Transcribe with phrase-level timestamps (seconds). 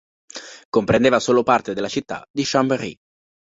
[0.69, 2.97] Comprendeva solo parte della città di Chambéry.